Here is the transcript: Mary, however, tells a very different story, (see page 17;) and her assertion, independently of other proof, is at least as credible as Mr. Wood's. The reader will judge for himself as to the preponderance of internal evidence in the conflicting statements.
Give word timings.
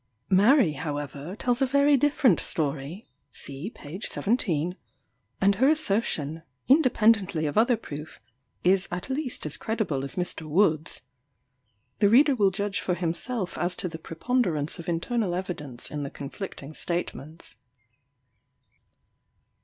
Mary, 0.31 0.71
however, 0.71 1.35
tells 1.35 1.61
a 1.61 1.65
very 1.67 1.95
different 1.95 2.39
story, 2.39 3.05
(see 3.31 3.69
page 3.69 4.07
17;) 4.07 4.75
and 5.39 5.55
her 5.61 5.67
assertion, 5.69 6.41
independently 6.67 7.45
of 7.45 7.55
other 7.55 7.77
proof, 7.77 8.19
is 8.63 8.87
at 8.89 9.11
least 9.11 9.45
as 9.45 9.57
credible 9.57 10.03
as 10.03 10.15
Mr. 10.15 10.49
Wood's. 10.49 11.01
The 11.99 12.09
reader 12.09 12.33
will 12.33 12.49
judge 12.49 12.79
for 12.79 12.95
himself 12.95 13.59
as 13.59 13.75
to 13.75 13.87
the 13.87 13.99
preponderance 13.99 14.79
of 14.79 14.89
internal 14.89 15.35
evidence 15.35 15.91
in 15.91 16.01
the 16.01 16.09
conflicting 16.09 16.73
statements. 16.73 17.57